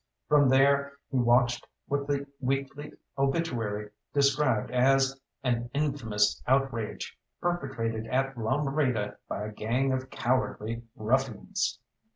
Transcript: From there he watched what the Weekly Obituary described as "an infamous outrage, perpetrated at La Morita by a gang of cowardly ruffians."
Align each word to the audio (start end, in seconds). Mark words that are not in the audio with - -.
From 0.27 0.49
there 0.49 0.93
he 1.11 1.17
watched 1.19 1.67
what 1.87 2.07
the 2.07 2.25
Weekly 2.39 2.91
Obituary 3.19 3.91
described 4.15 4.71
as 4.71 5.21
"an 5.43 5.69
infamous 5.75 6.41
outrage, 6.47 7.15
perpetrated 7.39 8.07
at 8.07 8.35
La 8.35 8.57
Morita 8.63 9.17
by 9.27 9.43
a 9.45 9.51
gang 9.53 9.93
of 9.93 10.09
cowardly 10.09 10.81
ruffians." 10.95 11.77